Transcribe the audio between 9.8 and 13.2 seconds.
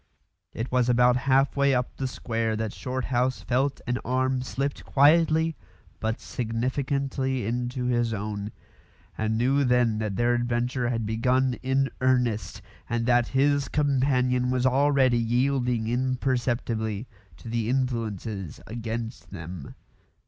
that their adventure had begun in earnest, and